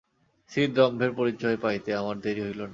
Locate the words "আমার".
1.95-2.15